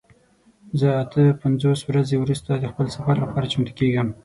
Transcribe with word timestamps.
زه 0.79 0.87
اته 1.03 1.23
پنځوس 1.43 1.79
ورځې 1.89 2.15
وروسته 2.19 2.51
د 2.55 2.65
خپل 2.71 2.85
سفر 2.95 3.15
لپاره 3.23 3.49
چمتو 3.51 3.73
کیږم. 3.79 4.07